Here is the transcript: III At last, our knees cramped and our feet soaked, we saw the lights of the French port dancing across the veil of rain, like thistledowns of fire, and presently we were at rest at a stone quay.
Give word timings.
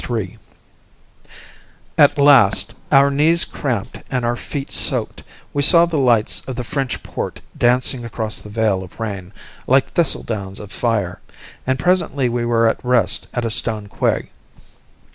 III 0.09 0.39
At 1.95 2.17
last, 2.17 2.73
our 2.91 3.11
knees 3.11 3.45
cramped 3.45 3.99
and 4.09 4.25
our 4.25 4.35
feet 4.35 4.71
soaked, 4.71 5.21
we 5.53 5.61
saw 5.61 5.85
the 5.85 5.99
lights 5.99 6.39
of 6.47 6.55
the 6.55 6.63
French 6.63 7.03
port 7.03 7.39
dancing 7.55 8.03
across 8.03 8.39
the 8.39 8.49
veil 8.49 8.81
of 8.81 8.99
rain, 8.99 9.31
like 9.67 9.93
thistledowns 9.93 10.59
of 10.59 10.71
fire, 10.71 11.19
and 11.67 11.77
presently 11.77 12.29
we 12.29 12.45
were 12.45 12.65
at 12.67 12.83
rest 12.83 13.27
at 13.35 13.45
a 13.45 13.51
stone 13.51 13.89
quay. 13.89 14.31